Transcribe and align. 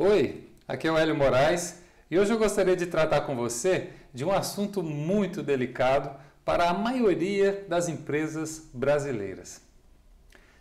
Oi, 0.00 0.48
aqui 0.68 0.86
é 0.86 0.92
o 0.92 0.96
Hélio 0.96 1.16
Moraes 1.16 1.82
e 2.08 2.16
hoje 2.16 2.32
eu 2.32 2.38
gostaria 2.38 2.76
de 2.76 2.86
tratar 2.86 3.22
com 3.22 3.34
você 3.34 3.90
de 4.14 4.24
um 4.24 4.30
assunto 4.30 4.80
muito 4.80 5.42
delicado 5.42 6.16
para 6.44 6.70
a 6.70 6.72
maioria 6.72 7.66
das 7.68 7.88
empresas 7.88 8.70
brasileiras. 8.72 9.60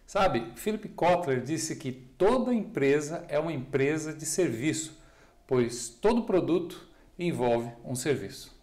Sabe, 0.08 0.54
Philip 0.56 0.90
Kotler 0.90 1.40
disse 1.40 1.76
que 1.76 1.92
toda 1.92 2.52
empresa 2.52 3.26
é 3.30 3.38
uma 3.38 3.54
empresa 3.54 4.12
de 4.12 4.26
serviço, 4.26 5.00
pois 5.46 5.88
todo 5.88 6.24
produto 6.24 6.88
envolve 7.20 7.72
um 7.86 7.94
serviço. 7.94 8.60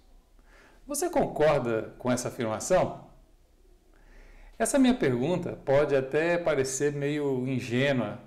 Você 0.89 1.09
concorda 1.09 1.95
com 2.01 2.11
essa 2.11 2.27
afirmação? 2.27 3.07
Essa 4.59 4.77
minha 4.77 4.95
pergunta 4.95 5.57
pode 5.65 5.95
até 5.95 6.37
parecer 6.37 6.93
meio 6.93 7.47
ingênua, 7.47 8.19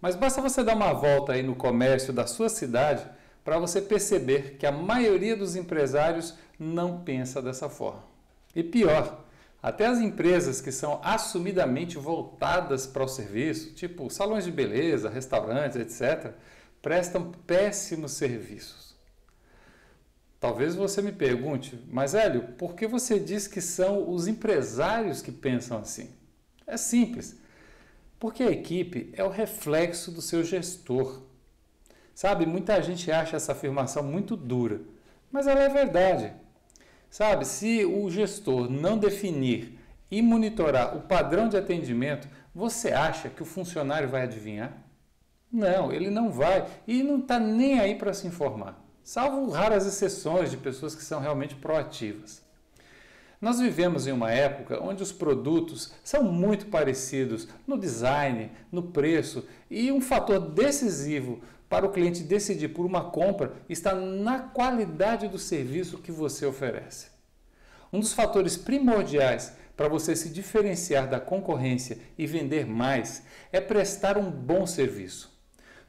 mas 0.00 0.14
basta 0.14 0.40
você 0.40 0.62
dar 0.62 0.76
uma 0.76 0.92
volta 0.92 1.32
aí 1.32 1.42
no 1.42 1.54
comércio 1.54 2.12
da 2.12 2.26
sua 2.26 2.48
cidade 2.48 3.06
para 3.44 3.58
você 3.58 3.80
perceber 3.80 4.56
que 4.58 4.66
a 4.66 4.72
maioria 4.72 5.36
dos 5.36 5.56
empresários 5.56 6.34
não 6.58 7.00
pensa 7.00 7.40
dessa 7.40 7.68
forma. 7.68 8.02
E 8.54 8.62
pior, 8.62 9.24
até 9.62 9.86
as 9.86 9.98
empresas 9.98 10.60
que 10.60 10.72
são 10.72 11.00
assumidamente 11.02 11.96
voltadas 11.98 12.86
para 12.86 13.04
o 13.04 13.08
serviço, 13.08 13.72
tipo 13.74 14.10
salões 14.10 14.44
de 14.44 14.50
beleza, 14.50 15.10
restaurantes, 15.10 15.76
etc., 15.76 16.32
prestam 16.80 17.32
péssimos 17.46 18.12
serviços. 18.12 18.94
Talvez 20.38 20.74
você 20.74 21.00
me 21.00 21.12
pergunte, 21.12 21.82
mas 21.88 22.14
Hélio, 22.14 22.42
por 22.58 22.74
que 22.74 22.86
você 22.86 23.18
diz 23.18 23.48
que 23.48 23.60
são 23.60 24.10
os 24.10 24.26
empresários 24.26 25.22
que 25.22 25.32
pensam 25.32 25.78
assim? 25.78 26.10
É 26.66 26.76
simples. 26.76 27.36
Porque 28.18 28.42
a 28.42 28.50
equipe 28.50 29.12
é 29.14 29.22
o 29.22 29.28
reflexo 29.28 30.10
do 30.10 30.22
seu 30.22 30.42
gestor. 30.42 31.22
Sabe, 32.14 32.46
muita 32.46 32.80
gente 32.80 33.12
acha 33.12 33.36
essa 33.36 33.52
afirmação 33.52 34.02
muito 34.02 34.36
dura, 34.36 34.80
mas 35.30 35.46
ela 35.46 35.62
é 35.62 35.68
verdade. 35.68 36.32
Sabe, 37.10 37.44
se 37.44 37.84
o 37.84 38.08
gestor 38.10 38.70
não 38.70 38.96
definir 38.96 39.78
e 40.10 40.22
monitorar 40.22 40.96
o 40.96 41.02
padrão 41.02 41.48
de 41.48 41.56
atendimento, 41.56 42.26
você 42.54 42.92
acha 42.92 43.28
que 43.28 43.42
o 43.42 43.46
funcionário 43.46 44.08
vai 44.08 44.22
adivinhar? 44.22 44.82
Não, 45.52 45.92
ele 45.92 46.08
não 46.08 46.30
vai 46.30 46.66
e 46.86 47.02
não 47.02 47.18
está 47.18 47.38
nem 47.38 47.78
aí 47.78 47.94
para 47.96 48.14
se 48.14 48.26
informar, 48.26 48.82
salvo 49.02 49.50
raras 49.50 49.86
exceções 49.86 50.50
de 50.50 50.56
pessoas 50.56 50.94
que 50.94 51.02
são 51.02 51.20
realmente 51.20 51.54
proativas. 51.54 52.45
Nós 53.40 53.60
vivemos 53.60 54.06
em 54.06 54.12
uma 54.12 54.30
época 54.30 54.82
onde 54.82 55.02
os 55.02 55.12
produtos 55.12 55.92
são 56.02 56.22
muito 56.22 56.66
parecidos 56.66 57.46
no 57.66 57.78
design, 57.78 58.50
no 58.72 58.84
preço 58.84 59.46
e 59.70 59.92
um 59.92 60.00
fator 60.00 60.40
decisivo 60.40 61.40
para 61.68 61.84
o 61.84 61.90
cliente 61.90 62.22
decidir 62.22 62.68
por 62.68 62.86
uma 62.86 63.10
compra 63.10 63.52
está 63.68 63.94
na 63.94 64.38
qualidade 64.38 65.28
do 65.28 65.38
serviço 65.38 65.98
que 65.98 66.12
você 66.12 66.46
oferece. 66.46 67.08
Um 67.92 68.00
dos 68.00 68.12
fatores 68.12 68.56
primordiais 68.56 69.52
para 69.76 69.88
você 69.88 70.16
se 70.16 70.30
diferenciar 70.30 71.08
da 71.08 71.20
concorrência 71.20 71.98
e 72.16 72.26
vender 72.26 72.66
mais 72.66 73.22
é 73.52 73.60
prestar 73.60 74.16
um 74.16 74.30
bom 74.30 74.66
serviço. 74.66 75.35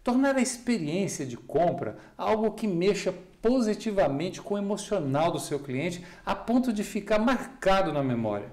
Tornar 0.08 0.38
a 0.38 0.42
experiência 0.42 1.26
de 1.26 1.36
compra 1.36 1.98
algo 2.18 2.52
que 2.52 2.66
mexa 2.66 3.14
positivamente 3.42 4.42
com 4.42 4.54
o 4.54 4.58
emocional 4.58 5.30
do 5.34 5.38
seu 5.38 5.60
cliente 5.60 6.02
a 6.26 6.34
ponto 6.34 6.72
de 6.72 6.82
ficar 6.82 7.20
marcado 7.20 7.92
na 7.92 8.02
memória. 8.02 8.50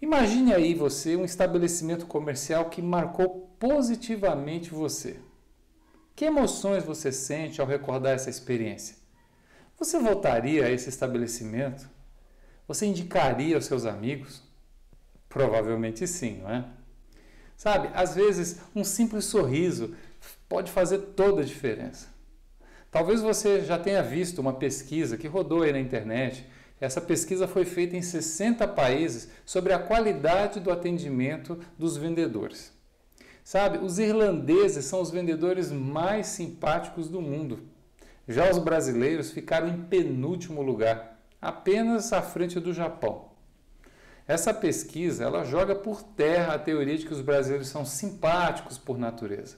Imagine 0.00 0.54
aí 0.54 0.74
você 0.74 1.16
um 1.16 1.24
estabelecimento 1.24 2.06
comercial 2.06 2.70
que 2.70 2.80
marcou 2.80 3.52
positivamente 3.58 4.70
você. 4.70 5.18
Que 6.14 6.26
emoções 6.26 6.84
você 6.84 7.10
sente 7.10 7.60
ao 7.60 7.66
recordar 7.66 8.14
essa 8.14 8.30
experiência? 8.30 8.94
Você 9.76 9.98
voltaria 9.98 10.66
a 10.66 10.70
esse 10.70 10.88
estabelecimento? 10.88 11.90
Você 12.68 12.86
indicaria 12.86 13.56
aos 13.56 13.64
seus 13.64 13.84
amigos? 13.84 14.40
Provavelmente 15.28 16.06
sim, 16.06 16.42
não 16.42 16.48
é? 16.48 16.79
Sabe, 17.60 17.90
às 17.92 18.14
vezes 18.14 18.58
um 18.74 18.82
simples 18.82 19.26
sorriso 19.26 19.94
pode 20.48 20.72
fazer 20.72 20.96
toda 21.14 21.42
a 21.42 21.44
diferença. 21.44 22.08
Talvez 22.90 23.20
você 23.20 23.60
já 23.60 23.78
tenha 23.78 24.02
visto 24.02 24.38
uma 24.38 24.54
pesquisa 24.54 25.18
que 25.18 25.28
rodou 25.28 25.60
aí 25.60 25.70
na 25.70 25.78
internet. 25.78 26.46
Essa 26.80 27.02
pesquisa 27.02 27.46
foi 27.46 27.66
feita 27.66 27.94
em 27.94 28.00
60 28.00 28.66
países 28.68 29.28
sobre 29.44 29.74
a 29.74 29.78
qualidade 29.78 30.58
do 30.58 30.70
atendimento 30.70 31.60
dos 31.78 31.98
vendedores. 31.98 32.72
Sabe, 33.44 33.76
os 33.76 33.98
irlandeses 33.98 34.86
são 34.86 35.02
os 35.02 35.10
vendedores 35.10 35.70
mais 35.70 36.28
simpáticos 36.28 37.10
do 37.10 37.20
mundo. 37.20 37.60
Já 38.26 38.50
os 38.50 38.56
brasileiros 38.56 39.32
ficaram 39.32 39.68
em 39.68 39.82
penúltimo 39.82 40.62
lugar, 40.62 41.20
apenas 41.42 42.10
à 42.10 42.22
frente 42.22 42.58
do 42.58 42.72
Japão. 42.72 43.29
Essa 44.30 44.54
pesquisa 44.54 45.24
ela 45.24 45.42
joga 45.42 45.74
por 45.74 46.04
terra 46.04 46.54
a 46.54 46.58
teoria 46.58 46.96
de 46.96 47.04
que 47.04 47.12
os 47.12 47.20
brasileiros 47.20 47.66
são 47.66 47.84
simpáticos 47.84 48.78
por 48.78 48.96
natureza. 48.96 49.56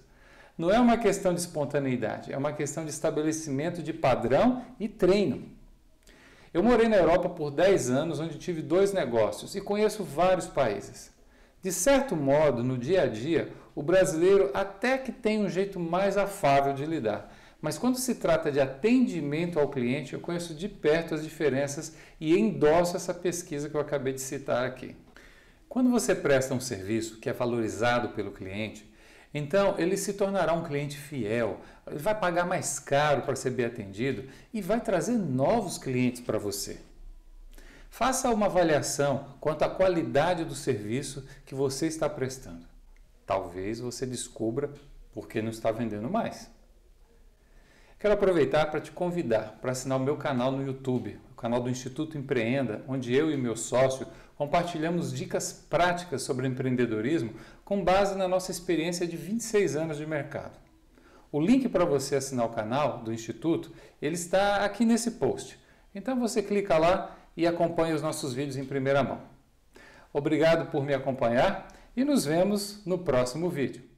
Não 0.56 0.70
é 0.70 0.80
uma 0.80 0.96
questão 0.96 1.34
de 1.34 1.40
espontaneidade, 1.40 2.32
é 2.32 2.38
uma 2.38 2.54
questão 2.54 2.82
de 2.82 2.90
estabelecimento 2.90 3.82
de 3.82 3.92
padrão 3.92 4.64
e 4.80 4.88
treino. 4.88 5.42
Eu 6.54 6.62
morei 6.62 6.88
na 6.88 6.96
Europa 6.96 7.28
por 7.28 7.50
10 7.50 7.90
anos, 7.90 8.18
onde 8.18 8.38
tive 8.38 8.62
dois 8.62 8.94
negócios 8.94 9.54
e 9.54 9.60
conheço 9.60 10.04
vários 10.04 10.46
países. 10.46 11.12
De 11.62 11.70
certo 11.70 12.16
modo, 12.16 12.64
no 12.64 12.78
dia 12.78 13.02
a 13.02 13.06
dia, 13.06 13.52
o 13.74 13.82
brasileiro 13.82 14.50
até 14.54 14.96
que 14.96 15.12
tem 15.12 15.38
um 15.38 15.50
jeito 15.50 15.78
mais 15.78 16.16
afável 16.16 16.72
de 16.72 16.86
lidar. 16.86 17.30
Mas 17.62 17.78
quando 17.78 17.96
se 17.96 18.16
trata 18.16 18.50
de 18.50 18.60
atendimento 18.60 19.60
ao 19.60 19.70
cliente, 19.70 20.12
eu 20.14 20.20
conheço 20.20 20.52
de 20.52 20.68
perto 20.68 21.14
as 21.14 21.22
diferenças 21.22 21.94
e 22.20 22.36
endosso 22.36 22.96
essa 22.96 23.14
pesquisa 23.14 23.70
que 23.70 23.76
eu 23.76 23.80
acabei 23.80 24.12
de 24.12 24.20
citar 24.20 24.66
aqui. 24.66 24.96
Quando 25.68 25.88
você 25.88 26.12
presta 26.14 26.52
um 26.52 26.60
serviço 26.60 27.20
que 27.20 27.30
é 27.30 27.32
valorizado 27.32 28.10
pelo 28.10 28.32
cliente, 28.32 28.92
então, 29.34 29.78
ele 29.78 29.96
se 29.96 30.12
tornará 30.12 30.52
um 30.52 30.64
cliente 30.64 30.98
fiel, 30.98 31.60
ele 31.86 31.98
vai 31.98 32.18
pagar 32.18 32.44
mais 32.44 32.78
caro 32.78 33.22
para 33.22 33.34
ser 33.34 33.50
bem 33.50 33.64
atendido 33.64 34.28
e 34.52 34.60
vai 34.60 34.80
trazer 34.80 35.16
novos 35.16 35.78
clientes 35.78 36.20
para 36.20 36.38
você. 36.38 36.80
Faça 37.88 38.28
uma 38.30 38.46
avaliação 38.46 39.36
quanto 39.40 39.62
à 39.62 39.70
qualidade 39.70 40.44
do 40.44 40.54
serviço 40.54 41.26
que 41.46 41.54
você 41.54 41.86
está 41.86 42.08
prestando. 42.08 42.66
Talvez 43.24 43.80
você 43.80 44.04
descubra 44.04 44.70
por 45.12 45.28
que 45.28 45.40
não 45.40 45.50
está 45.50 45.70
vendendo 45.70 46.10
mais. 46.10 46.50
Quero 48.02 48.14
aproveitar 48.14 48.68
para 48.68 48.80
te 48.80 48.90
convidar 48.90 49.60
para 49.60 49.70
assinar 49.70 49.96
o 49.96 50.02
meu 50.02 50.16
canal 50.16 50.50
no 50.50 50.66
YouTube, 50.66 51.20
o 51.30 51.36
canal 51.36 51.60
do 51.62 51.70
Instituto 51.70 52.18
Empreenda, 52.18 52.84
onde 52.88 53.14
eu 53.14 53.30
e 53.30 53.36
meu 53.36 53.54
sócio 53.54 54.08
compartilhamos 54.34 55.12
dicas 55.12 55.52
práticas 55.70 56.22
sobre 56.22 56.48
empreendedorismo 56.48 57.32
com 57.64 57.84
base 57.84 58.18
na 58.18 58.26
nossa 58.26 58.50
experiência 58.50 59.06
de 59.06 59.16
26 59.16 59.76
anos 59.76 59.98
de 59.98 60.04
mercado. 60.04 60.58
O 61.30 61.40
link 61.40 61.68
para 61.68 61.84
você 61.84 62.16
assinar 62.16 62.44
o 62.46 62.52
canal 62.52 63.04
do 63.04 63.12
Instituto, 63.12 63.70
ele 64.02 64.16
está 64.16 64.64
aqui 64.64 64.84
nesse 64.84 65.12
post. 65.12 65.56
Então 65.94 66.18
você 66.18 66.42
clica 66.42 66.76
lá 66.78 67.16
e 67.36 67.46
acompanha 67.46 67.94
os 67.94 68.02
nossos 68.02 68.34
vídeos 68.34 68.56
em 68.56 68.64
primeira 68.64 69.04
mão. 69.04 69.20
Obrigado 70.12 70.72
por 70.72 70.84
me 70.84 70.92
acompanhar 70.92 71.68
e 71.96 72.04
nos 72.04 72.24
vemos 72.24 72.84
no 72.84 72.98
próximo 72.98 73.48
vídeo. 73.48 73.91